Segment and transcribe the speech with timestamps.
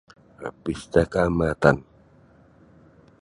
[0.47, 1.77] um Pesta kaamatan.